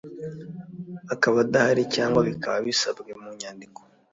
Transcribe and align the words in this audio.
akaba 1.13 1.37
adahari 1.45 1.83
cyangwa 1.95 2.19
bikaba 2.29 2.57
bisabwe 2.67 3.11
mu 3.21 3.29
nyandiko 3.39 3.79